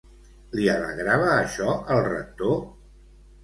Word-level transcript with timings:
Li 0.59 0.65
alegrava 0.75 1.29
això 1.35 1.77
al 1.99 2.05
Rector? 2.11 2.61